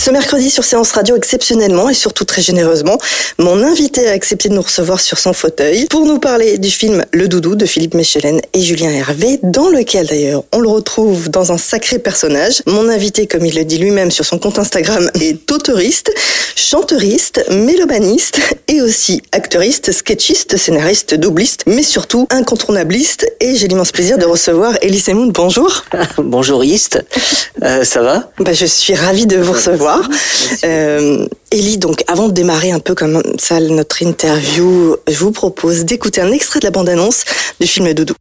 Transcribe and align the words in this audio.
Ce 0.00 0.10
mercredi 0.10 0.48
sur 0.48 0.64
Séance 0.64 0.92
Radio, 0.92 1.14
exceptionnellement 1.14 1.90
et 1.90 1.94
surtout 1.94 2.24
très 2.24 2.40
généreusement, 2.40 2.96
mon 3.36 3.62
invité 3.62 4.08
a 4.08 4.12
accepté 4.12 4.48
de 4.48 4.54
nous 4.54 4.62
recevoir 4.62 4.98
sur 4.98 5.18
son 5.18 5.34
fauteuil 5.34 5.84
pour 5.90 6.06
nous 6.06 6.18
parler 6.18 6.56
du 6.56 6.70
film 6.70 7.04
Le 7.12 7.28
Doudou 7.28 7.54
de 7.54 7.66
Philippe 7.66 7.92
Mechelen 7.92 8.40
et 8.54 8.62
Julien 8.62 8.88
Hervé, 8.88 9.38
dans 9.42 9.68
lequel 9.68 10.06
d'ailleurs 10.06 10.44
on 10.54 10.60
le 10.60 10.70
retrouve 10.70 11.28
dans 11.28 11.52
un 11.52 11.58
sacré 11.58 11.98
personnage. 11.98 12.62
Mon 12.64 12.88
invité, 12.88 13.26
comme 13.26 13.44
il 13.44 13.54
le 13.54 13.64
dit 13.64 13.76
lui-même 13.76 14.10
sur 14.10 14.24
son 14.24 14.38
compte 14.38 14.58
Instagram, 14.58 15.10
est 15.20 15.52
auteuriste, 15.52 16.10
chanteuriste, 16.56 17.44
mélomaniste 17.50 18.40
et 18.68 18.80
aussi 18.80 19.20
acteuriste, 19.32 19.92
sketchiste, 19.92 20.56
scénariste, 20.56 21.14
doubliste, 21.14 21.64
mais 21.66 21.82
surtout 21.82 22.26
incontournabliste. 22.30 23.30
Et 23.40 23.54
j'ai 23.54 23.68
l'immense 23.68 23.92
plaisir 23.92 24.16
de 24.16 24.24
recevoir 24.24 24.72
Elie 24.82 24.98
Semoun. 24.98 25.30
Bonjour. 25.30 25.84
Bonjouriste, 26.16 27.04
euh, 27.62 27.84
ça 27.84 28.00
va? 28.00 28.30
Bah, 28.38 28.54
je 28.54 28.64
suis 28.64 28.94
ravie 28.94 29.26
de 29.26 29.36
vous 29.36 29.52
recevoir. 29.52 29.89
Euh, 30.64 31.26
Elie, 31.52 31.78
donc 31.78 32.04
avant 32.08 32.28
de 32.28 32.32
démarrer 32.32 32.70
un 32.70 32.80
peu 32.80 32.94
comme 32.94 33.22
ça 33.38 33.60
notre 33.60 34.02
interview, 34.02 34.96
je 35.08 35.18
vous 35.18 35.32
propose 35.32 35.84
d'écouter 35.84 36.20
un 36.20 36.32
extrait 36.32 36.60
de 36.60 36.64
la 36.64 36.70
bande-annonce 36.70 37.24
du 37.60 37.66
film 37.66 37.92
Doudou. 37.92 38.14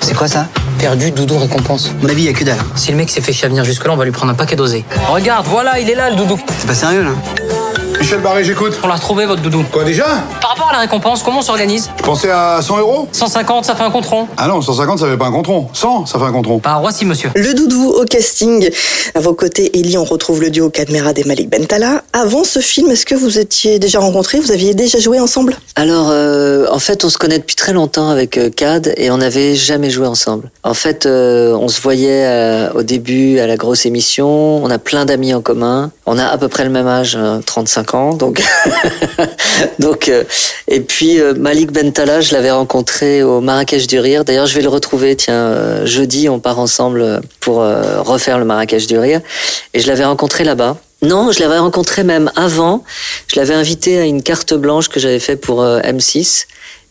C'est 0.00 0.14
quoi 0.14 0.28
ça? 0.28 0.48
Perdu, 0.78 1.10
doudou, 1.10 1.38
récompense. 1.38 1.88
À 1.88 2.02
mon 2.02 2.08
avis, 2.08 2.24
il 2.24 2.26
y 2.26 2.28
a 2.28 2.32
que 2.32 2.44
dalle. 2.44 2.58
Si 2.76 2.90
le 2.90 2.96
mec 2.96 3.08
s'est 3.10 3.20
fait 3.20 3.32
chier 3.32 3.46
à 3.46 3.48
venir 3.48 3.64
jusque-là, 3.64 3.92
on 3.92 3.96
va 3.96 4.04
lui 4.04 4.12
prendre 4.12 4.32
un 4.32 4.34
paquet 4.34 4.56
dosé. 4.56 4.84
Regarde, 5.08 5.46
voilà, 5.48 5.78
il 5.78 5.88
est 5.88 5.94
là 5.94 6.10
le 6.10 6.16
doudou. 6.16 6.38
C'est 6.58 6.66
pas 6.66 6.74
sérieux 6.74 7.04
là? 7.04 7.63
Michel 7.98 8.20
Barré, 8.20 8.44
j'écoute. 8.44 8.78
On 8.82 8.88
l'a 8.88 8.94
retrouvé, 8.96 9.24
votre 9.24 9.40
doudou. 9.40 9.64
Quoi, 9.72 9.84
déjà 9.84 10.04
Par 10.40 10.50
rapport 10.50 10.68
à 10.68 10.72
la 10.74 10.78
récompense, 10.80 11.22
comment 11.22 11.38
on 11.38 11.42
s'organise 11.42 11.90
Je 11.96 12.02
pensais 12.02 12.30
à 12.30 12.60
100 12.60 12.78
euros 12.80 13.08
150, 13.12 13.64
ça 13.64 13.74
fait 13.74 13.82
un 13.82 13.90
contron. 13.90 14.26
Ah 14.36 14.46
non, 14.46 14.60
150, 14.60 14.98
ça 14.98 15.06
fait 15.06 15.16
pas 15.16 15.26
un 15.26 15.32
contron. 15.32 15.68
100, 15.72 16.06
ça 16.06 16.18
fait 16.18 16.24
un 16.24 16.32
contron. 16.32 16.58
Par 16.58 16.80
Roissy, 16.80 17.04
monsieur. 17.06 17.30
Le 17.34 17.54
doudou 17.54 17.90
au 17.90 18.04
casting. 18.04 18.68
À 19.14 19.20
vos 19.20 19.32
côtés, 19.34 19.78
Ellie, 19.78 19.96
on 19.96 20.04
retrouve 20.04 20.42
le 20.42 20.50
duo 20.50 20.68
Cadmerad 20.70 21.18
et 21.18 21.24
Malik 21.24 21.48
Bentala. 21.48 22.02
Avant 22.12 22.44
ce 22.44 22.58
film, 22.58 22.90
est-ce 22.90 23.06
que 23.06 23.14
vous 23.14 23.38
étiez 23.38 23.78
déjà 23.78 24.00
rencontrés? 24.00 24.38
Vous 24.38 24.52
aviez 24.52 24.74
déjà 24.74 24.98
joué 24.98 25.18
ensemble? 25.18 25.56
Alors, 25.76 26.08
euh, 26.10 26.66
en 26.70 26.78
fait, 26.78 27.04
on 27.04 27.08
se 27.08 27.16
connaît 27.16 27.38
depuis 27.38 27.56
très 27.56 27.72
longtemps 27.72 28.10
avec 28.10 28.36
euh, 28.36 28.50
Cad 28.50 28.92
et 28.96 29.10
on 29.10 29.18
n'avait 29.18 29.54
jamais 29.54 29.90
joué 29.90 30.06
ensemble. 30.06 30.50
En 30.62 30.74
fait, 30.74 31.06
euh, 31.06 31.54
on 31.54 31.68
se 31.68 31.80
voyait 31.80 32.68
au 32.74 32.82
début 32.82 33.38
à 33.38 33.46
la 33.46 33.56
grosse 33.56 33.86
émission. 33.86 34.62
On 34.62 34.70
a 34.70 34.78
plein 34.78 35.04
d'amis 35.04 35.32
en 35.32 35.40
commun. 35.40 35.90
On 36.06 36.18
a 36.18 36.26
à 36.26 36.36
peu 36.36 36.48
près 36.48 36.64
le 36.64 36.70
même 36.70 36.86
âge, 36.86 37.16
hein, 37.16 37.40
35 37.44 37.83
donc, 37.84 38.42
donc 39.78 40.08
euh, 40.08 40.24
et 40.68 40.80
puis 40.80 41.20
euh, 41.20 41.34
Malik 41.34 41.72
Bentala, 41.72 42.20
je 42.20 42.32
l'avais 42.32 42.50
rencontré 42.50 43.22
au 43.22 43.40
Marrakech 43.40 43.86
du 43.86 43.98
Rire. 43.98 44.24
D'ailleurs, 44.24 44.46
je 44.46 44.54
vais 44.54 44.62
le 44.62 44.68
retrouver. 44.68 45.16
Tiens, 45.16 45.34
euh, 45.34 45.86
jeudi, 45.86 46.28
on 46.28 46.40
part 46.40 46.58
ensemble 46.58 47.20
pour 47.40 47.56
refaire 47.56 48.38
le 48.38 48.44
Marrakech 48.44 48.86
du 48.86 48.98
Rire. 48.98 49.20
Et 49.74 49.80
je 49.80 49.86
l'avais 49.86 50.04
rencontré 50.04 50.44
là-bas. 50.44 50.76
Non, 51.02 51.32
je 51.32 51.40
l'avais 51.40 51.58
rencontré 51.58 52.02
même 52.02 52.30
avant. 52.34 52.82
Je 53.28 53.38
l'avais 53.38 53.54
invité 53.54 53.98
à 53.98 54.04
une 54.04 54.22
carte 54.22 54.54
blanche 54.54 54.88
que 54.88 54.98
j'avais 54.98 55.18
fait 55.18 55.36
pour 55.36 55.62
M6. 55.62 56.46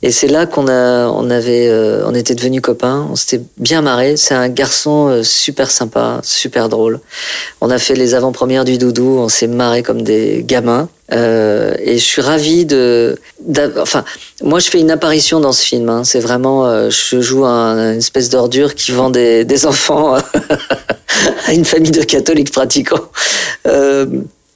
Et 0.05 0.11
c'est 0.11 0.27
là 0.27 0.45
qu'on 0.45 0.67
a, 0.67 1.07
on 1.07 1.29
avait, 1.29 1.69
euh, 1.69 2.03
on 2.05 2.13
était 2.13 2.35
devenus 2.35 2.59
copains. 2.59 3.07
On 3.09 3.15
s'était 3.15 3.41
bien 3.57 3.81
marré. 3.81 4.17
C'est 4.17 4.33
un 4.33 4.49
garçon 4.49 5.07
euh, 5.07 5.23
super 5.23 5.71
sympa, 5.71 6.19
super 6.23 6.67
drôle. 6.67 6.99
On 7.61 7.69
a 7.69 7.79
fait 7.79 7.95
les 7.95 8.13
avant-premières 8.13 8.65
du 8.65 8.77
Doudou. 8.77 9.17
On 9.19 9.29
s'est 9.29 9.47
marré 9.47 9.81
comme 9.81 10.01
des 10.01 10.43
gamins. 10.45 10.89
Euh, 11.13 11.73
et 11.79 11.97
je 11.97 12.03
suis 12.03 12.21
ravi 12.21 12.65
de, 12.65 13.17
enfin, 13.79 14.03
moi 14.43 14.59
je 14.59 14.69
fais 14.69 14.79
une 14.81 14.91
apparition 14.91 15.39
dans 15.39 15.53
ce 15.53 15.63
film. 15.63 15.87
hein. 15.87 16.03
C'est 16.03 16.19
vraiment, 16.19 16.65
euh, 16.67 16.89
je 16.89 17.21
joue 17.21 17.45
un- 17.45 17.93
une 17.93 17.99
espèce 17.99 18.27
d'ordure 18.29 18.75
qui 18.75 18.91
vend 18.91 19.09
des, 19.09 19.45
des 19.45 19.65
enfants 19.65 20.15
à 21.47 21.53
une 21.53 21.63
famille 21.65 21.91
de 21.91 22.03
catholiques 22.03 22.51
pratiquants. 22.51 23.07
Euh, 23.67 24.05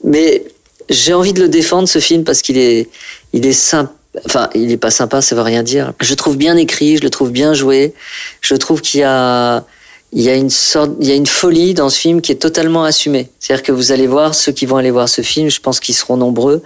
mais 0.03 0.43
j'ai 0.89 1.13
envie 1.13 1.31
de 1.33 1.39
le 1.41 1.47
défendre 1.49 1.87
ce 1.87 1.99
film 1.99 2.25
parce 2.25 2.41
qu'il 2.41 2.57
est, 2.57 2.89
il 3.31 3.45
est 3.45 3.53
sympa. 3.53 3.93
Enfin, 4.25 4.49
il 4.55 4.71
est 4.71 4.77
pas 4.77 4.91
sympa, 4.91 5.21
ça 5.21 5.35
veut 5.35 5.41
rien 5.41 5.63
dire. 5.63 5.93
Je 5.99 6.13
trouve 6.13 6.37
bien 6.37 6.57
écrit, 6.57 6.97
je 6.97 7.01
le 7.01 7.09
trouve 7.09 7.31
bien 7.31 7.53
joué. 7.53 7.93
Je 8.41 8.55
trouve 8.55 8.81
qu'il 8.81 9.01
y 9.01 9.03
a, 9.03 9.65
il 10.13 10.21
y 10.21 10.29
a 10.29 10.35
une 10.35 10.49
sorte, 10.49 10.91
il 11.01 11.07
y 11.07 11.11
a 11.11 11.15
une 11.15 11.25
folie 11.25 11.73
dans 11.73 11.89
ce 11.89 11.99
film 11.99 12.21
qui 12.21 12.31
est 12.31 12.35
totalement 12.35 12.83
assumée. 12.83 13.29
C'est-à-dire 13.39 13.63
que 13.63 13.71
vous 13.71 13.91
allez 13.91 14.07
voir 14.07 14.35
ceux 14.35 14.51
qui 14.51 14.65
vont 14.65 14.77
aller 14.77 14.91
voir 14.91 15.09
ce 15.09 15.21
film, 15.21 15.49
je 15.49 15.59
pense 15.59 15.79
qu'ils 15.79 15.95
seront 15.95 16.17
nombreux. 16.17 16.63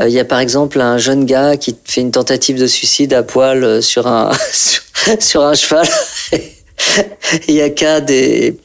Euh, 0.00 0.08
il 0.08 0.14
y 0.14 0.20
a 0.20 0.24
par 0.24 0.40
exemple 0.40 0.80
un 0.80 0.98
jeune 0.98 1.24
gars 1.24 1.56
qui 1.56 1.74
fait 1.84 2.02
une 2.02 2.10
tentative 2.10 2.58
de 2.58 2.66
suicide 2.66 3.14
à 3.14 3.22
poil 3.22 3.64
euh, 3.64 3.80
sur 3.80 4.06
un 4.06 4.30
sur, 5.20 5.42
un 5.42 5.54
cheval. 5.54 5.88
Il 7.48 7.54
y 7.54 7.62
a 7.62 7.70
Kad 7.70 8.10
et, 8.10 8.56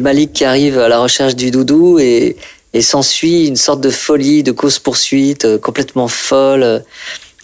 Malik 0.00 0.32
qui 0.32 0.44
arrivent 0.44 0.78
à 0.78 0.88
la 0.88 1.00
recherche 1.00 1.34
du 1.34 1.50
doudou 1.50 1.98
et, 1.98 2.36
et 2.72 2.82
s'ensuit 2.82 3.46
une 3.46 3.56
sorte 3.56 3.80
de 3.80 3.90
folie, 3.90 4.42
de 4.42 4.52
cause-poursuite 4.52 5.44
euh, 5.44 5.58
complètement 5.58 6.08
folle. 6.08 6.82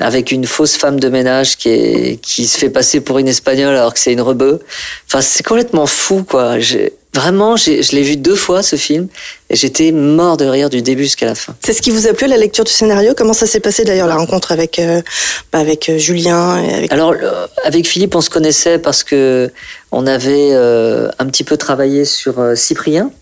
Avec 0.05 0.31
une 0.33 0.47
fausse 0.47 0.77
femme 0.77 1.01
de 1.01 1.09
ménage 1.09 1.57
qui 1.57 1.69
est 1.71 2.21
qui 2.21 2.47
se 2.47 2.59
fait 2.59 2.69
passer 2.71 3.01
pour 3.01 3.19
une 3.19 3.29
espagnole 3.29 3.75
alors 3.75 3.95
que 3.95 3.99
c'est 4.01 4.13
une 4.13 4.21
rebeu. 4.21 4.61
Enfin, 5.09 5.21
c'est 5.23 5.43
complètement 5.43 5.87
fou 5.87 6.25
quoi. 6.25 6.57
Vraiment, 7.15 7.57
j'ai- 7.57 7.85
je 7.85 7.93
l'ai 7.95 8.03
vu 8.03 8.17
deux 8.17 8.35
fois 8.35 8.65
ce 8.65 8.75
film 8.75 9.07
et 9.49 9.55
j'étais 9.55 9.93
mort 9.93 10.37
de 10.37 10.47
rire 10.47 10.69
du 10.69 10.83
début 10.83 11.05
jusqu'à 11.05 11.27
la 11.27 11.37
fin. 11.37 11.55
C'est 11.65 11.73
ce 11.73 11.81
qui 11.81 11.93
vous 11.93 12.09
a 12.09 12.13
plu 12.13 12.27
la 12.27 12.37
lecture 12.37 12.65
du 12.65 12.73
scénario? 12.73 13.15
Comment 13.17 13.33
ça 13.35 13.47
s'est 13.47 13.61
passé 13.61 13.85
d'ailleurs 13.85 14.09
la 14.09 14.17
rencontre 14.17 14.51
avec, 14.51 14.81
euh, 14.81 15.01
bah, 15.53 15.61
avec 15.61 15.89
euh, 15.89 15.97
Julien 15.97 16.61
et 16.61 16.75
avec... 16.75 16.93
Alors 16.93 17.15
avec 17.63 17.87
Philippe, 17.87 18.17
on 18.17 18.21
se 18.21 18.31
connaissait 18.31 18.79
parce 18.81 19.05
que 19.05 19.51
on 19.93 20.09
avait 20.09 20.51
euh, 20.53 21.09
un 21.21 21.27
petit 21.27 21.45
peu 21.45 21.57
travaillé 21.57 22.05
sur 22.05 22.41
euh, 22.41 22.57
Cyprien, 22.57 23.13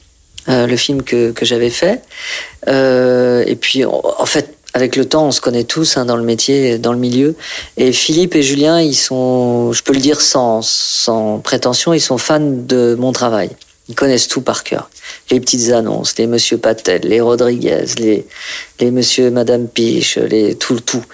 euh, 0.49 0.67
le 0.67 0.77
film 0.77 1.03
que 1.03 1.31
que 1.33 1.45
j'avais 1.45 1.71
fait. 1.71 2.01
Euh, 2.69 3.45
et 3.47 3.57
puis 3.57 3.85
en 3.85 4.27
fait. 4.27 4.55
Avec 4.75 4.97
le 4.97 5.05
temps, 5.05 5.27
on 5.27 5.31
se 5.33 5.41
connaît 5.41 5.65
tous 5.65 5.97
hein, 5.97 6.07
dans 6.07 6.17
le 6.17 6.23
métier, 6.23 6.79
dans 6.79 6.93
le 6.93 6.99
milieu. 6.99 7.35
Et 7.77 7.93
Philippe 7.93 8.35
et 8.35 8.43
Julien, 8.43 8.81
ils 8.81 8.97
sont, 8.97 9.73
je 9.73 9.83
peux 9.83 9.93
le 9.93 10.01
dire 10.01 10.21
sans, 10.21 10.63
sans 10.63 11.39
prétention, 11.39 11.93
ils 11.93 12.01
sont 12.01 12.19
fans 12.19 12.41
de 12.41 12.97
mon 12.99 13.13
travail. 13.13 13.51
Ils 13.89 13.95
connaissent 13.95 14.29
tout 14.29 14.41
par 14.41 14.65
cœur. 14.65 14.89
Les 15.31 15.41
petites 15.41 15.73
annonces, 15.73 16.17
les 16.17 16.27
Monsieur 16.27 16.57
Patel, 16.57 17.03
les 17.05 17.21
Rodriguez, 17.21 17.85
les, 17.99 18.27
les 18.81 18.91
Monsieur 18.91 19.27
et 19.27 19.31
Madame 19.31 19.69
Piche, 19.69 20.17
les 20.17 20.55
tout, 20.55 20.81
tout. 20.81 21.05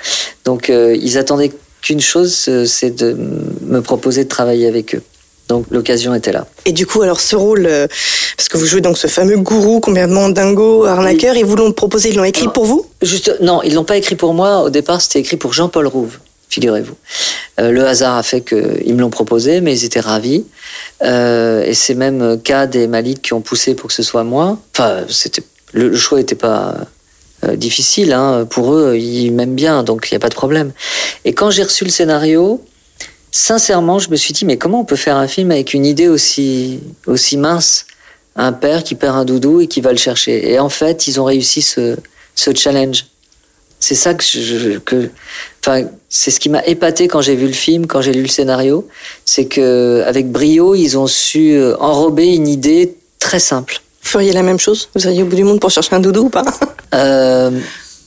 Donc, 0.45 0.71
euh, 0.71 0.97
ils 1.01 1.19
attendaient 1.19 1.51
qu'une 1.81 2.01
chose, 2.01 2.45
euh, 2.49 2.65
c'est 2.65 2.91
de 2.91 3.17
me 3.63 3.81
proposer 3.81 4.25
de 4.25 4.29
travailler 4.29 4.69
avec 4.69 4.95
eux. 4.95 5.03
Donc, 5.49 5.65
l'occasion 5.71 6.15
était 6.15 6.31
là. 6.31 6.47
Et 6.67 6.73
du 6.73 6.87
coup, 6.87 7.01
alors 7.01 7.21
ce 7.21 7.35
rôle, 7.35 7.67
euh, 7.67 7.87
parce 8.37 8.51
que 8.51 8.59
vous 8.59 8.67
jouez 8.67 8.83
donc 8.83 8.99
ce 8.99 9.07
fameux 9.07 9.39
gourou 9.39 9.81
complètement 9.81 10.29
dingo, 10.29 10.85
arnaqueur, 10.85 11.37
ils 11.37 11.45
vous 11.45 11.57
l'ont 11.57 11.73
proposé, 11.73 12.11
ils 12.11 12.17
l'ont 12.17 12.25
écrit 12.25 12.49
pour 12.49 12.67
vous? 12.67 12.87
Juste, 13.01 13.35
non, 13.41 13.63
ils 13.63 13.75
l'ont 13.75 13.85
pas 13.85 13.97
écrit 13.97 14.15
pour 14.15 14.35
moi. 14.35 14.63
Au 14.63 14.69
départ, 14.69 15.01
c'était 15.01 15.21
écrit 15.21 15.39
pour 15.39 15.55
Jean-Paul 15.55 15.87
Rouve, 15.87 16.19
figurez-vous. 16.51 16.97
Euh, 17.61 17.71
le 17.71 17.87
hasard 17.87 18.17
a 18.17 18.23
fait 18.23 18.43
qu'ils 18.43 18.95
me 18.95 19.01
l'ont 19.01 19.09
proposé, 19.09 19.63
mais 19.63 19.75
ils 19.75 19.85
étaient 19.87 20.01
ravis. 20.01 20.45
Euh, 21.03 21.65
et 21.65 21.73
c'est 21.73 21.95
même 21.95 22.39
Cad 22.45 22.77
et 22.77 22.87
Malik 22.87 23.23
qui 23.23 23.33
ont 23.33 23.41
poussé 23.41 23.75
pour 23.75 23.89
que 23.89 23.95
ce 23.95 24.03
soit 24.03 24.25
moi. 24.25 24.59
Enfin, 24.77 25.05
c'était 25.09 25.43
le, 25.73 25.89
le 25.89 25.97
choix 25.97 26.19
n'était 26.19 26.35
pas 26.35 26.75
difficile. 27.55 28.13
Hein. 28.13 28.47
Pour 28.51 28.75
eux, 28.75 28.97
ils 28.97 29.31
m'aiment 29.31 29.55
bien, 29.55 29.83
donc 29.83 30.09
il 30.11 30.15
n'y 30.15 30.17
a 30.17 30.21
pas 30.21 30.29
de 30.29 30.35
problème. 30.35 30.73
Et 31.25 31.33
quand 31.33 31.51
j'ai 31.51 31.63
reçu 31.63 31.85
le 31.85 31.91
scénario, 31.91 32.63
sincèrement, 33.31 33.99
je 33.99 34.11
me 34.11 34.17
suis 34.17 34.33
dit, 34.33 34.45
mais 34.45 34.57
comment 34.57 34.81
on 34.81 34.85
peut 34.85 34.97
faire 34.97 35.17
un 35.17 35.29
film 35.29 35.51
avec 35.51 35.75
une 35.75 35.87
idée 35.87 36.09
aussi, 36.09 36.81
aussi 37.07 37.37
mince? 37.37 37.87
Un 38.37 38.53
père 38.53 38.85
qui 38.85 38.95
perd 38.95 39.17
un 39.17 39.25
doudou 39.25 39.61
et 39.61 39.67
qui 39.67 39.81
va 39.81 39.91
le 39.91 39.99
chercher. 39.99 40.53
Et 40.53 40.61
en 40.61 40.69
fait, 40.69 41.09
ils 41.09 41.21
ont 41.21 41.25
réussi 41.25 41.61
ce, 41.61 41.97
ce 42.37 42.55
challenge. 42.55 43.07
C'est 43.81 43.97
ça 43.97 44.15
que 44.15 44.23
je, 44.23 44.79
que, 44.79 45.11
enfin, 45.61 45.89
c'est 46.09 46.31
ce 46.31 46.39
qui 46.39 46.49
m'a 46.49 46.65
épaté 46.65 47.09
quand 47.09 47.21
j'ai 47.21 47.35
vu 47.35 47.47
le 47.47 47.53
film, 47.53 47.87
quand 47.87 48.01
j'ai 48.01 48.13
lu 48.13 48.23
le 48.23 48.29
scénario, 48.29 48.89
c'est 49.25 49.47
que 49.47 50.05
avec 50.07 50.31
brio, 50.31 50.75
ils 50.75 50.97
ont 50.97 51.09
su 51.09 51.53
euh, 51.53 51.77
enrober 51.79 52.27
une 52.27 52.47
idée 52.49 52.97
très 53.19 53.41
simple. 53.41 53.81
Vous 54.03 54.09
feriez 54.09 54.33
la 54.33 54.43
même 54.43 54.59
chose? 54.59 54.89
Vous 54.95 55.05
iriez 55.05 55.23
au 55.23 55.27
bout 55.27 55.37
du 55.37 55.45
monde 55.45 55.61
pour 55.61 55.71
chercher 55.71 55.95
un 55.95 56.01
doudou 56.01 56.27
ou 56.27 56.29
pas? 56.29 56.45
Euh, 56.95 57.51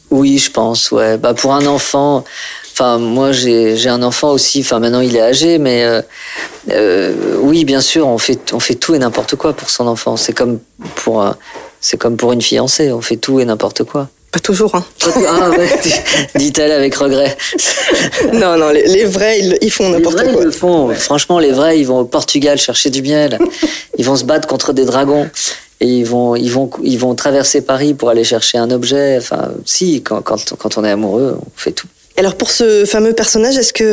oui, 0.10 0.40
je 0.40 0.52
pense, 0.52 0.92
ouais. 0.92 1.18
Bah, 1.18 1.34
pour 1.34 1.54
un 1.54 1.66
enfant, 1.66 2.24
enfin, 2.72 2.98
moi, 2.98 3.32
j'ai, 3.32 3.88
un 3.88 4.04
enfant 4.04 4.32
aussi, 4.32 4.62
enfin, 4.62 4.80
maintenant, 4.80 5.02
il 5.02 5.16
est 5.16 5.22
âgé, 5.22 5.58
mais, 5.58 5.84
euh, 5.84 6.02
euh, 6.70 7.38
oui, 7.40 7.66
bien 7.66 7.82
sûr, 7.82 8.08
on 8.08 8.18
fait, 8.18 8.54
on 8.54 8.60
fait 8.60 8.76
tout 8.76 8.96
et 8.96 9.00
n'importe 9.00 9.36
quoi 9.36 9.54
pour 9.54 9.70
son 9.70 9.88
enfant. 9.88 10.18
C'est 10.18 10.34
comme 10.34 10.60
pour, 10.96 11.26
c'est 11.80 11.98
comme 11.98 12.18
pour 12.18 12.32
une 12.34 12.42
fiancée, 12.42 12.92
on 12.92 13.02
fait 13.02 13.18
tout 13.18 13.40
et 13.40 13.46
n'importe 13.46 13.84
quoi. 13.84 14.10
Pas 14.32 14.40
toujours, 14.40 14.74
hein. 14.76 14.86
Ah, 15.28 15.50
ouais, 15.50 15.70
dit-elle 16.36 16.72
avec 16.72 16.96
regret. 16.96 17.38
Non, 18.34 18.58
non, 18.58 18.70
les, 18.70 18.88
les 18.88 19.04
vrais, 19.04 19.40
ils, 19.40 19.58
ils 19.62 19.72
font 19.72 19.90
n'importe 19.90 20.24
quoi. 20.24 20.32
ils 20.40 20.46
le 20.46 20.52
font. 20.52 20.94
Franchement, 20.94 21.40
les 21.40 21.52
vrais, 21.52 21.80
ils 21.80 21.86
vont 21.86 22.00
au 22.00 22.06
Portugal 22.06 22.58
chercher 22.58 22.90
du 22.90 23.02
miel. 23.02 23.38
Ils 23.98 24.06
vont 24.06 24.16
se 24.16 24.24
battre 24.24 24.48
contre 24.48 24.74
des 24.74 24.86
dragons. 24.86 25.30
Et 25.82 25.88
ils 25.88 26.06
vont, 26.06 26.36
ils 26.36 26.52
vont, 26.52 26.70
ils 26.84 27.00
vont 27.00 27.16
traverser 27.16 27.62
Paris 27.62 27.94
pour 27.94 28.10
aller 28.10 28.24
chercher 28.24 28.58
un 28.58 28.70
objet. 28.72 29.18
Enfin, 29.18 29.50
si, 29.66 30.02
quand, 30.02 30.22
quand, 30.22 30.54
quand 30.58 30.78
on 30.78 30.86
est 30.86 30.92
amoureux, 30.92 31.38
on 31.40 31.52
fait 31.56 31.72
tout. 31.72 31.88
Alors 32.18 32.36
pour 32.36 32.52
ce 32.52 32.86
fameux 32.86 33.14
personnage, 33.14 33.58
est-ce 33.58 33.74
que 33.74 33.84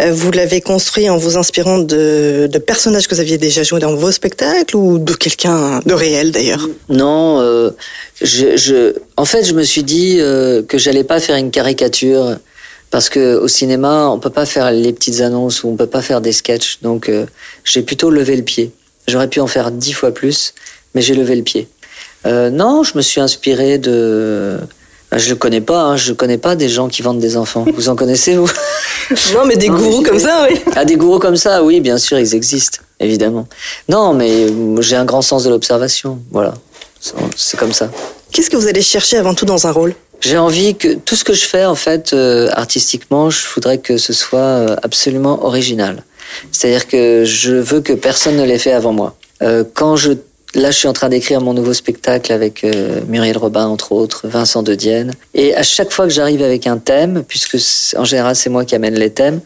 euh, 0.00 0.12
vous 0.12 0.30
l'avez 0.32 0.60
construit 0.60 1.10
en 1.10 1.16
vous 1.16 1.36
inspirant 1.36 1.78
de, 1.78 2.48
personnages 2.66 3.06
que 3.06 3.14
vous 3.14 3.20
aviez 3.20 3.38
déjà 3.38 3.62
joués 3.62 3.80
dans 3.80 3.94
vos 3.94 4.10
spectacles 4.10 4.76
ou 4.76 4.98
de 4.98 5.12
quelqu'un 5.12 5.80
de 5.84 5.92
réel 5.92 6.32
d'ailleurs? 6.32 6.66
Non, 6.88 7.40
euh, 7.40 7.70
je, 8.22 8.56
je, 8.56 8.94
en 9.16 9.24
fait, 9.24 9.44
je 9.44 9.52
me 9.52 9.62
suis 9.62 9.82
dit 9.82 10.16
euh, 10.18 10.62
que 10.62 10.78
j'allais 10.78 11.04
pas 11.04 11.20
faire 11.20 11.36
une 11.36 11.50
caricature 11.50 12.36
parce 12.90 13.08
que 13.08 13.36
au 13.36 13.48
cinéma, 13.48 14.08
on 14.08 14.18
peut 14.18 14.30
pas 14.30 14.46
faire 14.46 14.70
les 14.70 14.92
petites 14.92 15.20
annonces 15.20 15.62
ou 15.62 15.68
on 15.68 15.76
peut 15.76 15.86
pas 15.86 16.02
faire 16.02 16.20
des 16.20 16.32
sketchs. 16.32 16.78
Donc, 16.80 17.08
euh, 17.08 17.26
j'ai 17.64 17.82
plutôt 17.82 18.10
levé 18.10 18.36
le 18.36 18.42
pied. 18.42 18.70
J'aurais 19.08 19.28
pu 19.28 19.40
en 19.40 19.46
faire 19.46 19.70
dix 19.70 19.92
fois 19.92 20.12
plus, 20.12 20.54
mais 20.94 21.02
j'ai 21.02 21.14
levé 21.14 21.36
le 21.36 21.42
pied. 21.42 21.68
Non, 22.24 22.84
je 22.84 22.96
me 22.96 23.02
suis 23.02 23.20
inspiré 23.20 23.78
de. 23.78 24.58
Ah, 25.14 25.18
Je 25.18 25.28
le 25.30 25.36
connais 25.36 25.60
pas, 25.60 25.82
hein, 25.82 25.96
je 25.96 26.12
connais 26.14 26.38
pas 26.38 26.56
des 26.56 26.68
gens 26.70 26.88
qui 26.88 27.02
vendent 27.02 27.18
des 27.20 27.36
enfants. 27.36 27.66
Vous 27.74 27.88
en 27.90 27.96
connaissez 27.96 28.34
vous 28.36 28.50
Non, 29.34 29.44
mais 29.46 29.56
des 29.56 29.68
Non, 29.68 29.76
gourous 29.76 30.02
comme 30.02 30.18
ça, 30.18 30.46
oui. 30.50 30.58
Ah, 30.74 30.84
des 30.86 30.96
gourous 30.96 31.18
comme 31.18 31.36
ça, 31.36 31.62
oui, 31.62 31.80
bien 31.80 31.98
sûr, 31.98 32.18
ils 32.18 32.34
existent, 32.34 32.78
évidemment. 32.98 33.46
Non, 33.88 34.14
mais 34.14 34.30
euh, 34.46 34.80
j'ai 34.80 34.96
un 34.96 35.04
grand 35.04 35.20
sens 35.22 35.44
de 35.44 35.50
l'observation, 35.50 36.18
voilà. 36.30 36.54
C'est- 37.00 37.14
C'est 37.36 37.56
comme 37.58 37.72
ça. 37.74 37.90
Qu'est-ce 38.32 38.48
que 38.48 38.56
vous 38.56 38.66
allez 38.68 38.80
chercher 38.80 39.18
avant 39.18 39.34
tout 39.34 39.44
dans 39.44 39.66
un 39.66 39.70
rôle? 39.70 39.94
J'ai 40.20 40.38
envie 40.38 40.76
que 40.76 40.94
tout 40.94 41.16
ce 41.16 41.24
que 41.24 41.34
je 41.34 41.44
fais, 41.44 41.64
en 41.66 41.74
fait, 41.74 42.12
euh, 42.14 42.48
artistiquement, 42.52 43.28
je 43.28 43.40
voudrais 43.54 43.78
que 43.78 43.98
ce 43.98 44.12
soit 44.14 44.38
euh, 44.38 44.76
absolument 44.82 45.44
original. 45.44 46.04
C'est-à-dire 46.52 46.86
que 46.88 47.24
je 47.26 47.52
veux 47.52 47.80
que 47.82 47.92
personne 47.92 48.36
ne 48.36 48.44
l'ait 48.44 48.58
fait 48.58 48.72
avant 48.72 48.92
moi. 48.92 49.16
Euh, 49.42 49.64
quand 49.74 49.96
je 49.96 50.12
Là, 50.54 50.70
je 50.70 50.76
suis 50.76 50.88
en 50.88 50.92
train 50.92 51.08
d'écrire 51.08 51.40
mon 51.40 51.54
nouveau 51.54 51.72
spectacle 51.72 52.30
avec 52.30 52.62
euh, 52.62 53.00
Muriel 53.08 53.38
Robin, 53.38 53.66
entre 53.66 53.92
autres, 53.92 54.28
Vincent 54.28 54.62
de 54.62 54.74
Dienne. 54.74 55.12
Et 55.34 55.54
à 55.54 55.62
chaque 55.62 55.90
fois 55.92 56.06
que 56.06 56.12
j'arrive 56.12 56.42
avec 56.42 56.66
un 56.66 56.76
thème, 56.76 57.24
puisque 57.26 57.56
en 57.96 58.04
général 58.04 58.36
c'est 58.36 58.50
moi 58.50 58.64
qui 58.66 58.74
amène 58.74 58.94
les 58.94 59.10
thèmes, 59.10 59.40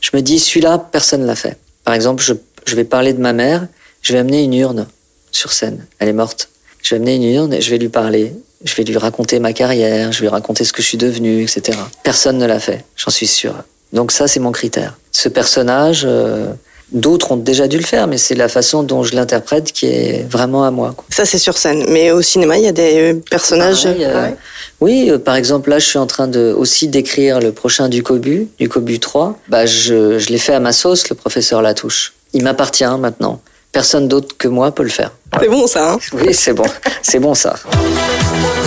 je 0.00 0.10
me 0.14 0.22
dis 0.22 0.38
celui-là, 0.38 0.78
personne 0.78 1.26
l'a 1.26 1.34
fait. 1.34 1.58
Par 1.84 1.94
exemple, 1.94 2.22
je, 2.22 2.32
je 2.64 2.76
vais 2.76 2.84
parler 2.84 3.12
de 3.12 3.20
ma 3.20 3.34
mère, 3.34 3.66
je 4.00 4.14
vais 4.14 4.20
amener 4.20 4.42
une 4.42 4.54
urne 4.54 4.86
sur 5.32 5.52
scène. 5.52 5.84
Elle 5.98 6.08
est 6.08 6.14
morte. 6.14 6.48
Je 6.82 6.94
vais 6.94 6.96
amener 6.96 7.16
une 7.16 7.24
urne 7.24 7.52
et 7.52 7.60
je 7.60 7.70
vais 7.70 7.78
lui 7.78 7.90
parler. 7.90 8.32
Je 8.64 8.74
vais 8.74 8.84
lui 8.84 8.96
raconter 8.96 9.38
ma 9.40 9.52
carrière, 9.52 10.12
je 10.12 10.20
vais 10.20 10.26
lui 10.26 10.30
raconter 10.30 10.64
ce 10.64 10.72
que 10.72 10.82
je 10.82 10.88
suis 10.88 10.98
devenu, 10.98 11.42
etc. 11.42 11.78
Personne 12.02 12.38
ne 12.38 12.46
l'a 12.46 12.58
fait, 12.58 12.84
j'en 12.96 13.10
suis 13.10 13.26
sûr. 13.26 13.54
Donc 13.92 14.12
ça, 14.12 14.26
c'est 14.26 14.40
mon 14.40 14.50
critère. 14.50 14.98
Ce 15.12 15.28
personnage, 15.28 16.02
euh, 16.04 16.52
d'autres 16.92 17.32
ont 17.32 17.36
déjà 17.36 17.68
dû 17.68 17.76
le 17.76 17.84
faire, 17.84 18.06
mais 18.06 18.18
c'est 18.18 18.34
la 18.34 18.48
façon 18.48 18.82
dont 18.82 19.02
je 19.02 19.14
l'interprète 19.14 19.72
qui 19.72 19.86
est 19.86 20.26
vraiment 20.30 20.64
à 20.64 20.70
moi. 20.70 20.92
quoi. 20.96 21.04
Ça, 21.10 21.24
c'est 21.24 21.38
sur 21.38 21.58
scène. 21.58 21.84
Mais 21.88 22.10
au 22.10 22.22
cinéma, 22.22 22.56
il 22.58 22.64
y 22.64 22.68
a 22.68 22.72
des 22.72 23.14
personnages. 23.30 23.84
Pareil, 23.84 24.04
euh, 24.04 24.22
Ouais. 24.22 24.36
Oui, 24.80 25.10
euh, 25.10 25.18
par 25.18 25.34
exemple, 25.36 25.70
là, 25.70 25.78
je 25.78 25.86
suis 25.86 25.98
en 25.98 26.06
train 26.06 26.28
de 26.28 26.54
aussi 26.56 26.88
d'écrire 26.88 27.40
le 27.40 27.52
prochain 27.52 27.88
du 27.88 28.02
Cobu, 28.02 28.48
du 28.58 28.68
Cobu 28.68 29.00
3. 29.00 29.38
Bah, 29.48 29.66
je, 29.66 30.18
je 30.18 30.28
l'ai 30.30 30.38
fait 30.38 30.54
à 30.54 30.60
ma 30.60 30.72
sauce, 30.72 31.08
le 31.08 31.16
professeur 31.16 31.62
Latouche. 31.62 32.14
Il 32.32 32.42
m'appartient 32.44 32.84
maintenant. 32.98 33.40
Personne 33.72 34.08
d'autre 34.08 34.36
que 34.38 34.48
moi 34.48 34.72
peut 34.72 34.82
le 34.82 34.88
faire. 34.88 35.12
C'est 35.40 35.48
bon, 35.48 35.66
ça. 35.66 35.92
Hein 35.92 35.98
Oui, 36.14 36.32
c'est 36.32 36.54
bon. 36.54 36.64
C'est 37.02 37.18
bon, 37.18 37.34
ça. 37.34 37.54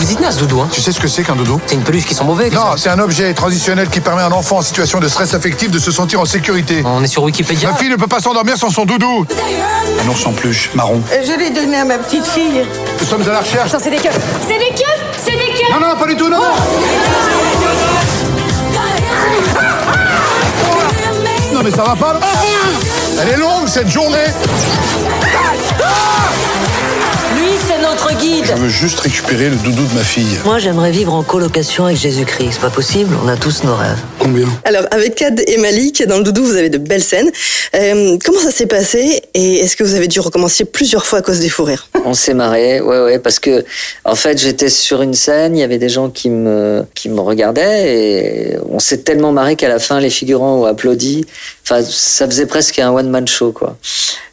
Vous 0.01 0.07
dites 0.07 0.19
naze, 0.19 0.38
Doudou, 0.38 0.62
hein 0.62 0.68
Tu 0.71 0.81
sais 0.81 0.92
ce 0.92 1.00
que 1.00 1.07
c'est 1.07 1.21
qu'un 1.21 1.36
doudou? 1.36 1.62
C'est 1.68 1.75
une 1.75 1.83
peluche 1.83 2.06
qui 2.06 2.15
sont 2.15 2.24
mauvais. 2.24 2.50
Non, 2.50 2.75
c'est 2.75 2.89
un 2.89 2.98
objet 2.98 3.31
transitionnel 3.36 3.88
qui 3.88 4.00
permet 4.00 4.24
à 4.24 4.25
un 4.25 4.31
enfant 4.31 4.57
en 4.57 4.62
situation 4.63 5.00
de 5.00 5.07
stress 5.07 5.36
affectif 5.36 5.69
de 5.69 5.77
se 5.77 5.92
sentir 5.92 6.19
en 6.19 6.25
sécurité. 6.25 6.81
On 6.83 7.03
est 7.03 7.07
sur 7.07 7.21
Wikipédia. 7.21 7.69
Ma 7.69 7.77
fille 7.77 7.89
ne 7.89 7.98
peut 7.98 8.07
pas 8.07 8.19
s'endormir 8.19 8.57
sans 8.57 8.71
son 8.71 8.86
doudou. 8.86 9.27
Un 10.03 10.07
ours 10.09 10.25
en 10.25 10.31
peluche, 10.31 10.71
marron. 10.74 11.03
Je 11.12 11.38
l'ai 11.38 11.51
donné 11.51 11.77
à 11.77 11.86
ma 11.86 12.00
petite 12.00 12.25
fille. 12.25 12.65
Nous 13.00 13.06
sommes 13.06 13.21
à 13.21 13.31
la 13.31 13.42
recherche. 13.42 13.69
C'est 13.77 13.92
des 13.92 13.98
keufs 13.98 14.18
C'est 14.48 14.57
des 14.57 14.74
keufs 14.74 15.21
C'est 15.24 15.33
des 15.33 15.38
keufs 15.38 15.69
Non, 15.71 15.88
non, 15.88 15.95
pas 15.95 16.07
du 16.07 16.15
tout, 16.15 16.30
non 16.30 16.39
Non, 21.53 21.62
mais 21.63 21.69
ça 21.69 21.83
va 21.83 21.95
pas, 21.95 22.13
là 22.13 22.19
Elle 23.21 23.30
est 23.30 23.38
longue, 23.38 23.68
cette 23.68 23.89
journée 23.89 24.18
Lui, 25.77 26.50
guide. 28.19 28.46
Je 28.46 28.54
veux 28.54 28.69
juste 28.69 29.00
récupérer 29.00 29.50
le 29.50 29.56
doudou 29.56 29.86
de 29.86 29.94
ma 29.96 30.04
fille. 30.04 30.38
Moi, 30.46 30.60
j'aimerais 30.60 30.92
vivre 30.92 31.13
en 31.13 31.24
colocation 31.24 31.86
avec 31.86 31.98
Jésus-Christ. 31.98 32.52
C'est 32.54 32.62
pas 32.62 32.69
possible, 32.69 33.16
on 33.24 33.28
a 33.28 33.38
tous 33.38 33.63
nos 33.63 33.75
rêves. 33.75 34.00
Combien 34.19 34.48
Alors, 34.66 34.84
avec 34.92 35.16
Kad 35.16 35.42
et 35.48 35.58
Malik, 35.58 36.06
dans 36.08 36.18
le 36.18 36.24
doudou, 36.24 36.44
vous 36.44 36.56
avez 36.56 36.69
de 36.69 36.78
belles 36.78 37.04
scènes. 37.04 37.31
Euh, 37.75 38.18
comment 38.24 38.40
ça 38.40 38.52
s'est 38.52 38.66
passé 38.66 39.22
et 39.34 39.60
est-ce 39.60 39.75
que 39.75 39.84
vous 39.84 39.96
avez 39.96 40.08
dû 40.08 40.19
recommencer 40.19 40.66
plusieurs 40.66 41.06
fois 41.06 41.19
à 41.19 41.22
cause 41.22 41.40
des 41.40 41.50
fous 41.50 41.63
rires? 41.63 41.88
On 42.06 42.13
s'est 42.13 42.34
marré, 42.34 42.81
ouais, 42.81 43.02
ouais, 43.04 43.19
parce 43.19 43.40
que 43.40 43.63
en 44.06 44.16
fait, 44.16 44.40
j'étais 44.40 44.69
sur 44.69 45.02
une 45.02 45.13
scène, 45.13 45.56
il 45.56 45.60
y 45.60 45.63
avait 45.63 45.78
des 45.78 45.90
gens 45.90 46.10
qui 46.10 46.30
me 46.30 46.86
qui 46.96 47.10
me 47.10 47.22
regardaient 47.22 47.96
et 47.96 48.58
on 48.69 48.80
s'est 48.80 49.00
tellement 49.00 49.31
marré 49.31 49.56
qu'à 49.56 49.69
la 49.69 49.80
fin, 49.80 50.00
les 50.00 50.10
figurants 50.10 50.62
ont 50.62 50.66
applaudi. 50.66 51.25
Enfin, 51.63 51.81
ça 51.88 52.25
faisait 52.25 52.46
presque 52.46 52.80
un 52.80 52.92
one 52.92 53.10
man 53.10 53.28
show, 53.28 53.52
quoi. 53.52 53.78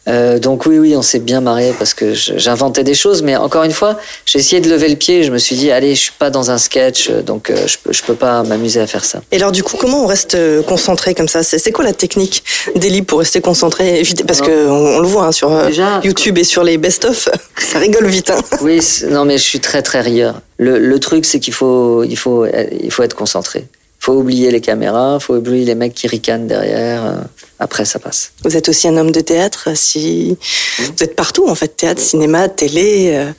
Euh, 0.08 0.38
donc 0.38 0.64
oui, 0.66 0.78
oui, 0.78 0.96
on 0.96 1.02
s'est 1.02 1.18
bien 1.18 1.40
marré 1.40 1.74
parce 1.78 1.92
que 1.92 2.14
j'inventais 2.14 2.82
des 2.82 2.94
choses, 2.94 3.22
mais 3.22 3.36
encore 3.36 3.64
une 3.64 3.67
fois, 3.72 3.96
j'ai 4.26 4.38
essayé 4.38 4.60
de 4.60 4.68
lever 4.70 4.88
le 4.88 4.96
pied. 4.96 5.22
Je 5.24 5.30
me 5.30 5.38
suis 5.38 5.56
dit, 5.56 5.70
allez, 5.70 5.94
je 5.94 6.00
suis 6.02 6.12
pas 6.18 6.30
dans 6.30 6.50
un 6.50 6.58
sketch, 6.58 7.10
donc 7.10 7.50
euh, 7.50 7.66
je 7.66 7.76
peux 7.82 7.92
je 7.92 8.02
peux 8.02 8.14
pas 8.14 8.42
m'amuser 8.42 8.80
à 8.80 8.86
faire 8.86 9.04
ça. 9.04 9.20
Et 9.32 9.36
alors, 9.36 9.52
du 9.52 9.62
coup, 9.62 9.76
comment 9.76 10.04
on 10.04 10.06
reste 10.06 10.34
euh, 10.34 10.62
concentré 10.62 11.14
comme 11.14 11.28
ça? 11.28 11.42
C'est 11.42 11.72
quoi 11.72 11.84
la 11.84 11.92
technique 11.92 12.42
d'Eli 12.76 13.02
pour 13.02 13.18
rester 13.18 13.40
concentré? 13.40 14.02
Parce 14.26 14.40
que 14.40 14.68
on, 14.68 14.96
on 14.96 15.00
le 15.00 15.06
voit 15.08 15.24
hein, 15.26 15.32
sur 15.32 15.52
euh, 15.52 15.66
Déjà- 15.66 16.00
YouTube 16.04 16.38
et 16.38 16.44
sur 16.44 16.64
les 16.64 16.78
best-of, 16.78 17.28
ça 17.58 17.78
rigole 17.78 18.06
vite. 18.06 18.30
Hein. 18.30 18.40
Oui, 18.60 18.80
non, 19.10 19.24
mais 19.24 19.38
je 19.38 19.42
suis 19.44 19.60
très 19.60 19.82
très 19.82 20.00
rieur. 20.00 20.40
Le, 20.58 20.78
le 20.78 20.98
truc, 21.00 21.24
c'est 21.24 21.38
qu'il 21.40 21.54
faut, 21.54 22.02
il 22.04 22.16
faut, 22.16 22.44
il 22.82 22.90
faut 22.90 23.02
être 23.02 23.14
concentré. 23.14 23.66
Faut 24.00 24.12
oublier 24.14 24.50
les 24.50 24.60
caméras, 24.60 25.18
faut 25.20 25.34
oublier 25.34 25.64
les 25.64 25.74
mecs 25.74 25.92
qui 25.94 26.06
ricanent 26.06 26.46
derrière. 26.46 27.04
euh, 27.04 27.14
Après, 27.58 27.84
ça 27.84 27.98
passe. 27.98 28.30
Vous 28.44 28.56
êtes 28.56 28.68
aussi 28.68 28.86
un 28.88 28.96
homme 28.96 29.10
de 29.10 29.20
théâtre. 29.20 29.70
Si 29.74 30.36
vous 30.78 31.02
êtes 31.02 31.16
partout, 31.16 31.48
en 31.48 31.54
fait, 31.56 31.68
théâtre, 31.76 32.00
cinéma, 32.00 32.48
télé. 32.48 33.10
euh, 33.14 33.30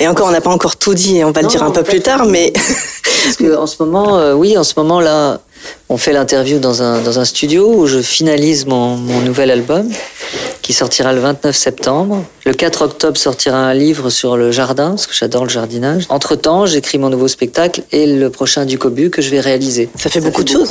Et 0.00 0.08
encore, 0.08 0.28
on 0.28 0.30
n'a 0.32 0.40
pas 0.40 0.50
encore 0.50 0.76
tout 0.76 0.94
dit. 0.94 1.22
On 1.22 1.30
va 1.32 1.42
le 1.42 1.48
dire 1.48 1.62
un 1.62 1.70
peu 1.70 1.82
plus 1.82 2.00
tard, 2.00 2.24
mais 2.24 2.52
Parce 3.24 3.36
que 3.36 3.56
en 3.56 3.66
ce 3.66 3.76
moment, 3.82 4.18
euh, 4.18 4.32
oui, 4.34 4.56
en 4.56 4.64
ce 4.64 4.72
moment 4.76 5.00
là, 5.00 5.40
on 5.88 5.96
fait 5.98 6.12
l'interview 6.12 6.58
dans 6.58 6.80
un 6.82 7.00
dans 7.02 7.18
un 7.18 7.24
studio 7.24 7.68
où 7.74 7.86
je 7.86 7.98
finalise 8.00 8.66
mon, 8.66 8.96
mon 8.96 9.20
nouvel 9.20 9.50
album 9.50 9.90
qui 10.66 10.72
sortira 10.72 11.12
le 11.12 11.20
29 11.20 11.54
septembre. 11.56 12.24
Le 12.44 12.52
4 12.52 12.82
octobre 12.82 13.16
sortira 13.16 13.56
un 13.56 13.72
livre 13.72 14.10
sur 14.10 14.36
le 14.36 14.50
jardin 14.50 14.90
parce 14.90 15.06
que 15.06 15.14
j'adore 15.14 15.44
le 15.44 15.48
jardinage. 15.48 16.06
Entre 16.08 16.34
temps, 16.34 16.66
j'écris 16.66 16.98
mon 16.98 17.08
nouveau 17.08 17.28
spectacle 17.28 17.84
et 17.92 18.04
le 18.04 18.30
prochain 18.30 18.64
du 18.64 18.76
Cobu 18.76 19.08
que 19.10 19.22
je 19.22 19.30
vais 19.30 19.38
réaliser. 19.38 19.88
ça 19.96 20.10
fait 20.10 20.18
beaucoup 20.20 20.42
de 20.42 20.48
choses. 20.48 20.68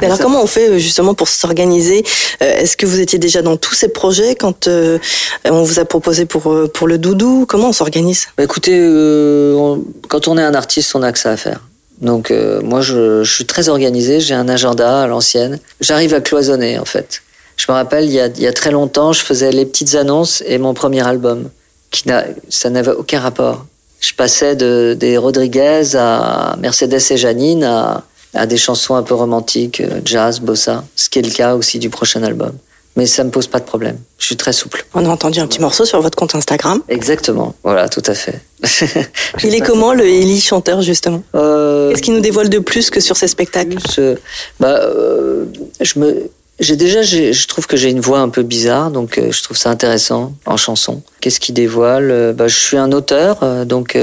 Mais 0.00 0.04
alors, 0.06 0.18
Ça- 0.18 0.22
comment 0.24 0.42
on 0.42 0.46
fait 0.46 0.68
euh, 0.68 0.78
justement 0.78 1.14
pour 1.14 1.28
s'organiser 1.28 2.04
Euh, 2.42 2.58
Est-ce 2.60 2.76
que 2.76 2.84
vous 2.84 3.00
étiez 3.00 3.18
déjà 3.18 3.40
dans 3.40 3.56
tous 3.56 3.74
ces 3.74 3.88
projets 3.88 4.34
quand 4.34 4.68
euh, 4.68 4.98
on 5.46 5.62
vous 5.62 5.78
a 5.78 5.86
proposé 5.86 6.26
pour 6.26 6.42
pour 6.74 6.86
le 6.86 6.98
doudou? 6.98 7.46
Comment 7.48 7.68
on 7.70 7.72
s'organise? 7.72 8.26
Bah, 8.36 8.44
écoutez, 8.44 8.76
euh, 8.78 9.54
on- 9.54 9.82
quand 10.08 10.28
on 10.28 10.36
est 10.36 10.42
un 10.42 10.54
artiste, 10.54 10.94
on 10.94 11.02
a 11.02 11.10
que 11.10 11.18
ça 11.18 11.30
à 11.30 11.38
faire. 11.38 11.60
Donc 12.02 12.30
euh, 12.30 12.60
moi, 12.62 12.82
je, 12.82 13.24
je 13.24 13.32
suis 13.34 13.46
très 13.46 13.70
organisé, 13.70 14.20
j'ai 14.20 14.34
un 14.34 14.48
agenda 14.50 15.00
à 15.04 15.06
l'ancienne. 15.06 15.58
J'arrive 15.80 16.12
à 16.12 16.20
cloisonner, 16.20 16.78
en 16.78 16.84
fait. 16.84 17.22
Je 17.56 17.70
me 17.70 17.74
rappelle, 17.74 18.04
il 18.04 18.12
y, 18.12 18.20
a, 18.20 18.26
il 18.26 18.40
y 18.40 18.46
a 18.46 18.52
très 18.52 18.70
longtemps, 18.70 19.12
je 19.12 19.22
faisais 19.22 19.52
les 19.52 19.66
petites 19.66 19.94
annonces 19.94 20.42
et 20.46 20.58
mon 20.58 20.74
premier 20.74 21.06
album. 21.06 21.48
Qui 21.90 22.08
n'a, 22.08 22.24
ça 22.48 22.70
n'avait 22.70 22.92
aucun 22.92 23.20
rapport. 23.20 23.66
Je 24.00 24.14
passais 24.14 24.56
de, 24.56 24.96
des 24.98 25.18
Rodriguez 25.18 25.94
à 25.94 26.56
Mercedes 26.58 27.00
et 27.10 27.16
Janine 27.16 27.64
à, 27.64 28.02
à 28.34 28.46
des 28.46 28.56
chansons 28.56 28.94
un 28.94 29.02
peu 29.02 29.14
romantiques, 29.14 29.80
euh, 29.80 30.00
jazz, 30.04 30.40
bossa, 30.40 30.84
ce 30.96 31.10
qui 31.10 31.18
est 31.18 31.22
le 31.22 31.30
cas 31.30 31.54
aussi 31.54 31.78
du 31.78 31.90
prochain 31.90 32.22
album. 32.22 32.52
Mais 32.96 33.06
ça 33.06 33.24
me 33.24 33.30
pose 33.30 33.46
pas 33.46 33.58
de 33.58 33.64
problème. 33.64 33.96
Je 34.18 34.26
suis 34.26 34.36
très 34.36 34.52
souple. 34.52 34.84
On 34.92 35.06
a 35.06 35.08
entendu 35.08 35.40
un 35.40 35.46
petit 35.46 35.60
morceau 35.60 35.84
sur 35.86 36.00
votre 36.02 36.16
compte 36.16 36.34
Instagram. 36.34 36.82
Exactement. 36.88 37.54
Voilà, 37.62 37.88
tout 37.88 38.02
à 38.06 38.14
fait. 38.14 38.40
Il 39.44 39.54
est 39.54 39.60
comment 39.60 39.94
le 39.94 40.06
Eli 40.06 40.40
chanteur 40.40 40.82
justement? 40.82 41.22
Euh, 41.34 41.90
Qu'est-ce 41.90 42.02
qu'il 42.02 42.12
nous 42.14 42.20
dévoile 42.20 42.50
de 42.50 42.58
plus 42.58 42.90
que 42.90 43.00
sur 43.00 43.16
ses 43.16 43.28
spectacles? 43.28 43.76
plus, 43.76 43.98
euh, 43.98 44.16
bah, 44.60 44.80
euh, 44.82 45.46
je 45.80 45.98
me 45.98 46.30
J'ai 46.62 46.76
déjà, 46.76 47.02
je 47.02 47.46
trouve 47.48 47.66
que 47.66 47.76
j'ai 47.76 47.90
une 47.90 47.98
voix 47.98 48.20
un 48.20 48.28
peu 48.28 48.44
bizarre, 48.44 48.92
donc 48.92 49.18
euh, 49.18 49.32
je 49.32 49.42
trouve 49.42 49.56
ça 49.56 49.68
intéressant 49.68 50.32
en 50.46 50.56
chanson. 50.56 51.02
Qu'est-ce 51.20 51.40
qui 51.40 51.52
dévoile 51.52 52.08
Euh, 52.12 52.32
bah, 52.32 52.46
Je 52.46 52.56
suis 52.56 52.76
un 52.76 52.92
auteur, 52.92 53.42
euh, 53.42 53.64
donc 53.64 53.98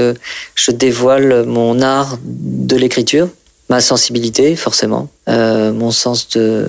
je 0.54 0.70
dévoile 0.70 1.46
mon 1.46 1.80
art 1.80 2.18
de 2.22 2.76
l'écriture, 2.76 3.28
ma 3.70 3.80
sensibilité 3.80 4.56
forcément, 4.56 5.08
euh, 5.30 5.72
mon 5.72 5.90
sens 5.90 6.28
de 6.28 6.68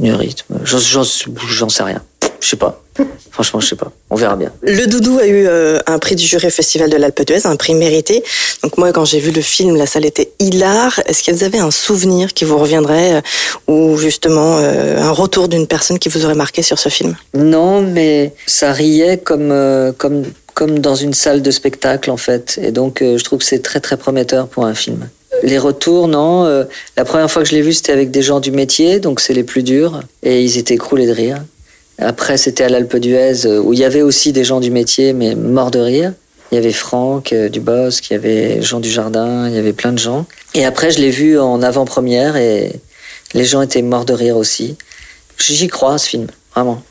du 0.00 0.12
rythme. 0.12 0.58
J'en 0.64 1.68
sais 1.68 1.82
rien. 1.84 2.02
Je 2.42 2.48
sais 2.48 2.56
pas. 2.56 2.82
Franchement, 3.30 3.60
je 3.60 3.68
sais 3.68 3.76
pas. 3.76 3.90
On 4.10 4.16
verra 4.16 4.36
bien. 4.36 4.52
Le 4.62 4.86
Doudou 4.86 5.18
a 5.18 5.26
eu 5.26 5.46
euh, 5.46 5.78
un 5.86 5.98
prix 5.98 6.16
du 6.16 6.26
jury 6.26 6.48
au 6.48 6.50
Festival 6.50 6.90
de 6.90 6.96
l'Alpe 6.96 7.22
d'Huez, 7.24 7.46
un 7.46 7.56
prix 7.56 7.74
mérité. 7.74 8.22
Donc 8.62 8.76
moi, 8.76 8.92
quand 8.92 9.04
j'ai 9.04 9.20
vu 9.20 9.30
le 9.30 9.40
film, 9.40 9.76
la 9.76 9.86
salle 9.86 10.04
était 10.04 10.32
hilar. 10.40 11.00
Est-ce 11.06 11.22
que 11.22 11.30
vous 11.30 11.44
avez 11.44 11.58
un 11.58 11.70
souvenir 11.70 12.34
qui 12.34 12.44
vous 12.44 12.58
reviendrait 12.58 13.14
euh, 13.14 13.72
ou 13.72 13.96
justement 13.96 14.58
euh, 14.58 14.98
un 14.98 15.12
retour 15.12 15.48
d'une 15.48 15.68
personne 15.68 15.98
qui 16.00 16.08
vous 16.08 16.24
aurait 16.24 16.34
marqué 16.34 16.62
sur 16.62 16.78
ce 16.78 16.88
film? 16.88 17.16
Non, 17.32 17.80
mais 17.80 18.34
ça 18.46 18.72
riait 18.72 19.18
comme 19.18 19.52
euh, 19.52 19.92
comme 19.92 20.24
comme 20.54 20.80
dans 20.80 20.96
une 20.96 21.14
salle 21.14 21.40
de 21.40 21.50
spectacle 21.50 22.10
en 22.10 22.18
fait, 22.18 22.60
et 22.62 22.72
donc 22.72 23.00
euh, 23.00 23.16
je 23.16 23.24
trouve 23.24 23.38
que 23.38 23.44
c'est 23.44 23.62
très 23.62 23.80
très 23.80 23.96
prometteur 23.96 24.48
pour 24.48 24.66
un 24.66 24.74
film. 24.74 25.08
Les 25.42 25.58
retours, 25.58 26.08
non. 26.08 26.44
euh, 26.44 26.64
la 26.98 27.06
première 27.06 27.30
fois 27.30 27.42
que 27.42 27.48
je 27.48 27.54
l'ai 27.54 27.62
vu, 27.62 27.72
c'était 27.72 27.92
avec 27.92 28.10
des 28.10 28.20
gens 28.20 28.38
du 28.38 28.50
métier, 28.52 29.00
donc 29.00 29.20
c'est 29.20 29.32
les 29.32 29.44
plus 29.44 29.62
durs, 29.62 30.02
et 30.22 30.42
ils 30.42 30.58
étaient 30.58 30.74
écroulés 30.74 31.06
de 31.06 31.12
rire. 31.12 31.38
Après, 32.02 32.36
c'était 32.36 32.64
à 32.64 32.68
l'Alpe 32.68 32.96
d'Huez, 32.96 33.46
euh, 33.46 33.58
où 33.60 33.72
il 33.72 33.78
y 33.78 33.84
avait 33.84 34.02
aussi 34.02 34.32
des 34.32 34.44
gens 34.44 34.60
du 34.60 34.70
métier, 34.70 35.12
mais 35.12 35.34
morts 35.34 35.70
de 35.70 35.78
rire. 35.78 36.12
Il 36.50 36.56
y 36.56 36.58
avait 36.58 36.72
Franck 36.72 37.32
euh, 37.32 37.48
Dubosc, 37.48 38.10
il 38.10 38.12
y 38.12 38.16
avait 38.16 38.60
Jean 38.62 38.80
Dujardin, 38.80 39.48
il 39.48 39.54
y 39.54 39.58
avait 39.58 39.72
plein 39.72 39.92
de 39.92 39.98
gens. 39.98 40.26
Et 40.54 40.64
après, 40.66 40.90
je 40.90 40.98
l'ai 40.98 41.10
vu 41.10 41.38
en 41.38 41.62
avant-première, 41.62 42.36
et 42.36 42.72
les 43.34 43.44
gens 43.44 43.62
étaient 43.62 43.80
morts 43.82 44.04
de 44.04 44.12
rire 44.12 44.36
aussi. 44.36 44.76
J'y 45.38 45.68
crois, 45.68 45.96
ce 45.98 46.08
film, 46.08 46.26
vraiment. 46.54 46.82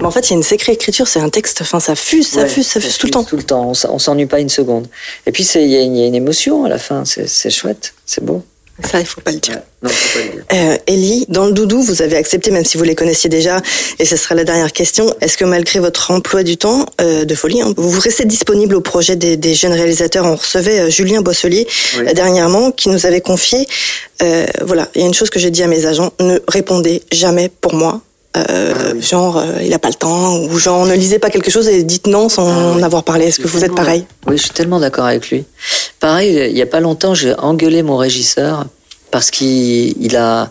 Mais 0.00 0.06
En 0.06 0.10
fait, 0.10 0.28
il 0.28 0.30
y 0.30 0.32
a 0.34 0.36
une 0.36 0.42
sacrée 0.42 0.72
écriture, 0.72 1.06
c'est 1.08 1.20
un 1.20 1.28
texte, 1.28 1.60
enfin 1.60 1.80
ça 1.80 1.94
fuse, 1.94 2.28
ça 2.28 2.42
Ouais, 2.42 2.48
fuse, 2.48 2.66
ça 2.66 2.80
fuse 2.80 2.96
tout 2.98 3.06
le 3.06 3.12
temps. 3.12 3.24
Tout 3.24 3.36
le 3.36 3.42
temps, 3.42 3.72
on 3.90 3.98
s'ennuie 3.98 4.26
pas 4.26 4.40
une 4.40 4.48
seconde. 4.48 4.86
Et 5.26 5.32
puis 5.32 5.44
il 5.54 5.66
y, 5.70 5.76
a 5.76 5.82
une- 5.82 5.96
il 5.96 6.00
y 6.00 6.04
a 6.04 6.06
une 6.06 6.14
émotion 6.14 6.64
à 6.64 6.68
la 6.70 6.78
fin, 6.78 7.04
c'est 7.04 7.50
chouette, 7.50 7.92
c'est 8.06 8.24
beau. 8.24 8.42
Ça, 8.84 9.00
il 9.00 9.06
faut 9.06 9.22
pas 9.22 9.32
le 9.32 9.38
dire. 9.38 9.60
Non, 9.82 9.88
faut 9.88 10.18
pas 10.18 10.24
le 10.24 10.30
dire. 10.32 10.44
Euh, 10.52 10.76
Ellie, 10.86 11.24
dans 11.28 11.46
le 11.46 11.52
doudou, 11.52 11.80
vous 11.82 12.02
avez 12.02 12.16
accepté, 12.16 12.50
même 12.50 12.64
si 12.64 12.76
vous 12.76 12.84
les 12.84 12.94
connaissiez 12.94 13.30
déjà, 13.30 13.62
et 13.98 14.04
ce 14.04 14.16
sera 14.16 14.34
la 14.34 14.44
dernière 14.44 14.72
question, 14.72 15.14
est-ce 15.22 15.36
que 15.38 15.44
malgré 15.46 15.78
votre 15.80 16.10
emploi 16.10 16.42
du 16.42 16.56
temps 16.58 16.84
euh, 17.00 17.24
de 17.24 17.34
folie, 17.34 17.62
hein, 17.62 17.72
vous 17.76 17.98
restez 18.00 18.26
disponible 18.26 18.74
au 18.74 18.80
projet 18.82 19.16
des, 19.16 19.36
des 19.38 19.54
jeunes 19.54 19.72
réalisateurs? 19.72 20.26
On 20.26 20.36
recevait 20.36 20.80
euh, 20.80 20.90
Julien 20.90 21.22
Boisselier 21.22 21.66
Oui. 21.98 22.12
dernièrement, 22.12 22.70
qui 22.70 22.90
nous 22.90 23.06
avait 23.06 23.22
confié, 23.22 23.66
euh, 24.22 24.46
voilà, 24.62 24.88
il 24.94 25.00
y 25.00 25.04
a 25.04 25.06
une 25.06 25.14
chose 25.14 25.30
que 25.30 25.38
j'ai 25.38 25.50
dit 25.50 25.62
à 25.62 25.68
mes 25.68 25.86
agents, 25.86 26.12
ne 26.20 26.38
répondez 26.46 27.02
jamais 27.12 27.48
pour 27.48 27.74
moi. 27.74 28.02
Euh, 28.36 29.00
Genre, 29.00 29.36
euh, 29.38 29.62
il 29.62 29.72
a 29.74 29.78
pas 29.78 29.88
le 29.88 29.94
temps, 29.94 30.38
ou 30.38 30.58
genre, 30.58 30.86
ne 30.86 30.94
lisez 30.94 31.18
pas 31.18 31.30
quelque 31.30 31.50
chose 31.50 31.68
et 31.68 31.82
dites 31.82 32.06
non 32.06 32.28
sans 32.28 32.46
en 32.74 32.82
avoir 32.82 33.02
parlé. 33.04 33.26
Est-ce 33.26 33.40
que 33.40 33.48
vous 33.48 33.64
êtes 33.64 33.74
pareil 33.74 34.04
Oui, 34.26 34.36
je 34.36 34.42
suis 34.42 34.50
tellement 34.50 34.80
d'accord 34.80 35.04
avec 35.06 35.28
lui. 35.30 35.44
Pareil, 36.00 36.48
il 36.50 36.56
y 36.56 36.62
a 36.62 36.66
pas 36.66 36.80
longtemps, 36.80 37.14
j'ai 37.14 37.34
engueulé 37.38 37.82
mon 37.82 37.96
régisseur 37.96 38.66
parce 39.10 39.30
qu'il 39.30 39.94
il 40.02 40.16
a, 40.16 40.50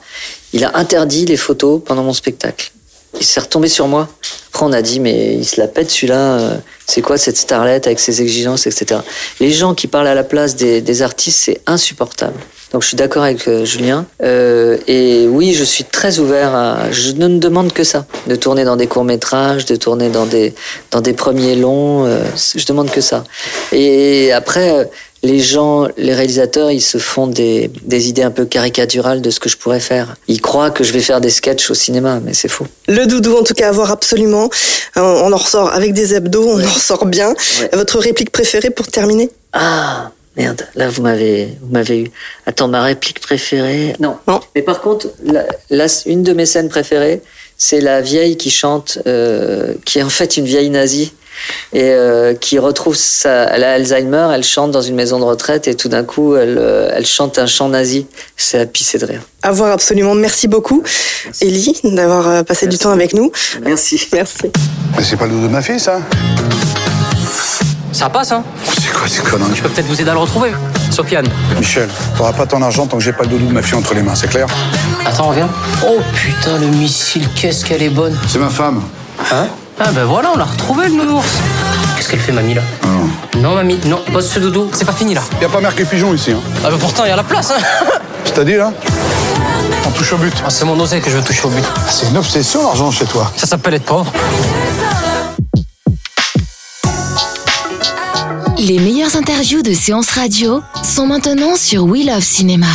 il 0.54 0.64
a 0.64 0.78
interdit 0.78 1.26
les 1.26 1.38
photos 1.38 1.82
pendant 1.86 2.04
mon 2.04 2.14
spectacle. 2.14 2.72
Il 3.20 3.26
s'est 3.26 3.40
retombé 3.40 3.68
sur 3.70 3.88
moi. 3.88 4.10
Après, 4.50 4.66
on 4.66 4.74
a 4.74 4.82
dit, 4.82 5.00
mais 5.00 5.36
il 5.36 5.46
se 5.46 5.60
la 5.60 5.68
pète 5.68 5.90
celui-là. 5.90 6.40
euh, 6.40 6.58
C'est 6.88 7.02
quoi 7.02 7.18
cette 7.18 7.38
starlette 7.38 7.88
avec 7.88 8.00
ses 8.00 8.22
exigences, 8.22 8.68
etc. 8.68 9.00
Les 9.40 9.52
gens 9.52 9.74
qui 9.74 9.88
parlent 9.88 10.08
à 10.08 10.16
la 10.16 10.24
place 10.24 10.56
des, 10.56 10.82
des 10.82 11.02
artistes, 11.02 11.40
c'est 11.46 11.62
insupportable. 11.66 12.40
Donc 12.76 12.82
je 12.82 12.90
suis 12.90 12.98
d'accord 12.98 13.24
avec 13.24 13.48
euh, 13.48 13.64
Julien. 13.64 14.06
Euh, 14.22 14.76
et 14.86 15.28
oui, 15.30 15.54
je 15.54 15.64
suis 15.64 15.86
très 15.86 16.20
ouvert 16.20 16.54
à... 16.54 16.92
Je 16.92 17.14
ne 17.14 17.40
demande 17.40 17.72
que 17.72 17.86
ça. 17.86 18.06
De 18.28 18.36
tourner 18.36 18.66
dans 18.66 18.76
des 18.76 18.86
courts-métrages, 18.86 19.64
de 19.64 19.78
tourner 19.78 20.10
dans 20.10 20.26
des, 20.26 20.54
dans 20.92 21.00
des 21.00 21.14
premiers 21.14 21.56
longs. 21.56 22.06
euh, 22.06 22.26
je 22.54 22.66
demande 22.66 22.92
que 22.92 23.00
ça. 23.00 23.24
Et 23.72 24.34
après, 24.34 24.72
euh, 24.72 24.84
les 25.24 25.40
gens, 25.40 25.88
les 25.96 26.14
réalisateurs, 26.14 26.70
ils 26.70 26.82
se 26.82 26.98
font 26.98 27.28
des, 27.28 27.72
des 27.84 28.10
idées 28.10 28.24
un 28.24 28.32
peu 28.32 28.44
caricaturales 28.44 29.22
de 29.22 29.30
ce 29.30 29.40
que 29.40 29.48
je 29.48 29.56
pourrais 29.56 29.80
faire. 29.80 30.18
Ils 30.28 30.42
croient 30.42 30.70
que 30.70 30.84
je 30.84 30.92
vais 30.92 31.00
faire 31.00 31.22
des 31.22 31.30
sketchs 31.30 31.72
au 31.72 31.76
cinéma, 31.76 32.20
mais 32.22 32.34
c'est 32.34 32.50
faux. 32.50 32.68
Le 32.90 33.06
doudou, 33.06 33.38
en 33.38 33.44
tout 33.44 33.54
cas, 33.54 33.70
à 33.70 33.72
voir 33.72 33.90
absolument. 33.90 34.50
On 34.98 35.32
en 35.32 35.38
ressort 35.38 35.70
avec 35.70 35.94
des 35.94 36.14
abdos, 36.14 36.46
on 36.46 36.62
en 36.62 36.70
ressort 36.70 37.06
bien. 37.06 37.30
Ouais. 37.30 37.70
Votre 37.72 38.00
réplique 38.00 38.32
préférée 38.32 38.70
pour 38.70 38.88
terminer? 38.88 39.30
Ah 39.54 40.12
merde, 40.38 40.68
là 40.76 40.90
vous 40.90 41.02
m'avez 41.02 41.50
vous 41.62 41.72
m'avez 41.72 42.00
eu. 42.02 42.12
Attends, 42.46 42.68
ma 42.68 42.84
réplique 42.84 43.20
préférée. 43.20 43.96
Non. 44.00 44.18
Non. 44.28 44.40
Mais 44.56 44.62
par 44.62 44.82
contre, 44.82 45.08
la, 45.24 45.46
la- 45.70 45.86
une 46.06 46.24
de 46.24 46.34
mes 46.34 46.46
scènes 46.46 46.70
préférées, 46.70 47.22
c'est 47.58 47.80
la 47.82 48.02
vieille 48.02 48.36
qui 48.38 48.52
chante, 48.52 49.00
euh, 49.08 49.74
qui 49.86 50.00
est 50.00 50.04
en 50.04 50.10
fait 50.10 50.38
une 50.38 50.46
vieille 50.46 50.70
nazie 50.70 51.14
et 51.74 51.90
euh, 51.92 52.34
qui 52.34 52.60
retrouve 52.60 52.96
sa, 52.96 53.44
elle 53.54 53.64
a 53.66 53.74
Alzheimer, 53.74 54.30
elle 54.34 54.44
chante 54.44 54.72
dans 54.72 54.82
une 54.82 54.96
maison 54.96 55.20
de 55.20 55.26
retraite 55.26 55.68
et 55.68 55.76
tout 55.76 55.90
d'un 55.90 56.04
coup 56.04 56.36
elle, 56.36 56.58
euh, 56.58 56.90
elle 56.94 57.06
chante 57.06 57.38
un 57.40 57.46
chant 57.46 57.68
nazi. 57.70 58.08
C'est 58.38 58.60
à 58.60 58.66
pisser 58.66 58.98
de 58.98 59.06
rire. 59.06 59.22
À 59.44 59.52
voir 59.52 59.72
absolument. 59.72 60.16
Merci 60.16 60.48
beaucoup, 60.48 60.82
Ellie, 61.42 61.78
d'avoir 61.84 62.44
passé 62.46 62.68
du 62.68 62.78
temps 62.78 62.92
avec 62.92 63.14
nous. 63.14 63.32
Merci. 63.64 64.08
Merci. 64.14 64.52
Mais 64.98 65.04
c'est 65.04 65.18
pas 65.18 65.26
le 65.26 65.32
doudou 65.32 65.48
de 65.48 65.52
ma 65.52 65.62
fille, 65.62 65.80
ça 65.80 66.00
Ça 67.96 68.10
passe, 68.10 68.34
hein 68.34 68.44
C'est 68.66 68.92
quoi 68.92 69.08
ces 69.08 69.22
conneries 69.22 69.56
Je 69.56 69.62
peux 69.64 69.70
peut-être 69.70 69.86
vous 69.88 70.02
aider 70.02 70.10
à 70.10 70.14
le 70.14 70.20
retrouver. 70.20 70.52
Sofiane. 70.92 71.26
Michel, 71.58 71.88
t'auras 72.18 72.34
pas 72.34 72.46
ton 72.46 72.62
argent 72.62 72.86
tant 72.88 72.98
que 72.98 73.04
j'ai 73.04 73.14
pas 73.14 73.24
le 73.24 73.30
doudou 73.30 73.46
de 73.48 73.54
ma 73.54 73.62
fille 73.62 73.76
entre 73.78 73.94
les 73.94 74.02
mains, 74.04 74.16
c'est 74.16 74.28
clair 74.28 74.48
Attends, 75.06 75.30
reviens. 75.30 75.48
Oh 75.88 76.00
putain, 76.14 76.58
le 76.60 76.68
missile, 76.68 77.26
qu'est-ce 77.36 77.64
qu'elle 77.64 77.82
est 77.82 77.90
bonne. 77.90 78.18
C'est 78.28 78.38
ma 78.40 78.50
femme. 78.50 78.82
Hein 79.32 79.48
Ah 79.80 79.92
ben 79.94 80.04
voilà, 80.04 80.32
on 80.34 80.38
l'a 80.38 80.44
retrouvé 80.44 80.88
le 80.90 80.96
nounours. 80.96 81.38
Qu'est-ce 81.96 82.10
qu'elle 82.10 82.20
fait, 82.20 82.34
mamie, 82.34 82.54
là 82.56 82.62
Non, 83.38 83.56
mamie, 83.56 83.80
non, 83.86 84.02
pose 84.12 84.30
ce 84.30 84.40
doudou, 84.40 84.70
c'est 84.74 84.84
pas 84.86 84.92
fini, 84.92 85.14
là. 85.14 85.22
Y 85.42 85.46
a 85.46 85.50
pas 85.50 85.62
marqué 85.62 85.86
pigeon 85.86 86.14
ici, 86.14 86.32
hein 86.34 86.40
Ah 86.66 86.70
ben 86.72 86.78
pourtant, 86.78 87.06
y 87.06 87.10
a 87.12 87.16
la 87.16 87.24
place, 87.24 87.52
hein 87.52 87.62
Je 88.26 88.32
t'ai 88.32 88.44
dit, 88.44 88.56
là 88.58 88.74
On 89.88 89.92
touche 89.92 90.12
au 90.12 90.18
but. 90.18 90.34
Ah, 90.46 90.50
C'est 90.50 90.66
mon 90.66 90.78
osé 90.82 91.00
que 91.00 91.10
je 91.10 91.16
veux 91.16 91.24
toucher 91.24 91.46
au 91.46 91.50
but. 91.50 91.64
C'est 91.90 92.10
une 92.10 92.18
obsession, 92.18 92.62
l'argent, 92.64 92.92
chez 92.92 93.06
toi. 93.06 93.32
Ça 93.38 93.48
s'appelle 93.48 93.76
être 93.76 93.86
pauvre. 93.86 94.12
Les 98.68 98.80
meilleures 98.80 99.16
interviews 99.16 99.62
de 99.62 99.74
séances 99.74 100.10
radio 100.10 100.60
sont 100.84 101.06
maintenant 101.06 101.56
sur 101.56 101.84
We 101.84 102.04
Love 102.04 102.24
Cinéma. 102.24 102.66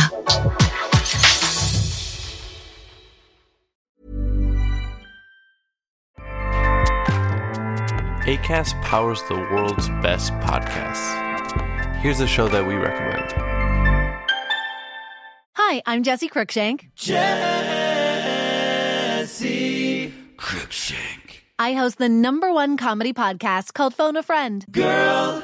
ACAST 8.25 8.73
powers 8.81 9.21
the 9.27 9.35
world's 9.51 9.89
best 10.01 10.31
podcasts. 10.39 11.11
Here's 12.01 12.21
a 12.21 12.27
show 12.27 12.47
that 12.47 12.65
we 12.65 12.75
recommend. 12.75 13.33
Hi, 15.57 15.81
I'm 15.85 16.03
Jesse 16.03 16.29
Cruikshank. 16.29 16.85
Jesse 16.95 17.19
Cruikshank. 20.37 21.41
I 21.59 21.73
host 21.73 21.97
the 21.97 22.07
number 22.07 22.53
one 22.53 22.77
comedy 22.77 23.11
podcast 23.11 23.73
called 23.73 23.93
Phone 23.93 24.15
a 24.15 24.23
Friend. 24.23 24.65
Girl, 24.71 25.43